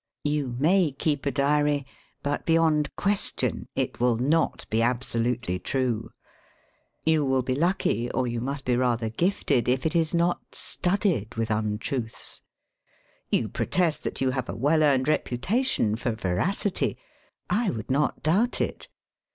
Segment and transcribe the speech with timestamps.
[0.23, 1.85] You may keep a diary,
[2.23, 6.09] but beyond question it will not be absolutely true.
[7.05, 11.35] You will be lucky, or you must be rather gifted, if it is not studded
[11.35, 12.41] with un truths.
[13.29, 16.97] You protest that you have a well earned reputation for veracity.
[17.47, 18.87] I would not doubt it.